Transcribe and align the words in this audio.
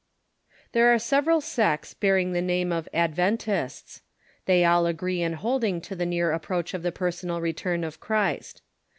There 0.71 0.91
are 0.91 0.97
several 0.97 1.41
sects 1.41 1.93
bearing 1.93 2.33
the 2.33 2.41
name 2.41 2.71
of 2.71 2.89
Adventists. 2.91 4.01
Thev 4.47 4.65
all 4.65 4.85
agree 4.87 5.21
in 5.21 5.33
holding 5.33 5.79
to 5.81 5.95
the 5.95 6.07
near 6.07 6.31
approach 6.31 6.73
of 6.73 6.81
the 6.81 6.91
personal 6.91 7.39
return 7.39 7.83
of 7.83 7.99
Christ. 7.99 8.63